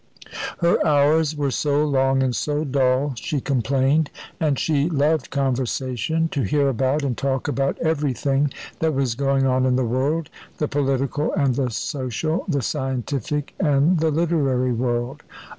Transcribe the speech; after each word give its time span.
Her 0.61 0.83
hours 0.83 1.35
were 1.35 1.51
so 1.51 1.85
long 1.85 2.23
and 2.23 2.35
so 2.35 2.63
dull, 2.63 3.13
she 3.17 3.39
complained, 3.39 4.09
and 4.39 4.57
she 4.57 4.89
loved 4.89 5.29
conversation; 5.29 6.27
to 6.29 6.41
hear 6.41 6.69
about, 6.69 7.03
and 7.03 7.15
talk 7.15 7.47
about, 7.47 7.77
everything 7.77 8.51
that 8.79 8.95
was 8.95 9.13
going 9.13 9.45
on 9.45 9.63
in 9.63 9.75
the 9.75 9.85
world; 9.85 10.31
the 10.57 10.67
political 10.67 11.31
and 11.33 11.53
the 11.53 11.69
social, 11.69 12.45
the 12.47 12.63
scientific 12.63 13.53
and 13.59 13.99
the 13.99 14.09
literary 14.09 14.73
world. 14.73 15.21